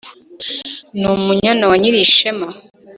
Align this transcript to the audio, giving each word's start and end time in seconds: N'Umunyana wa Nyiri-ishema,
N'Umunyana 0.99 1.63
wa 1.69 1.77
Nyiri-ishema, 1.81 2.47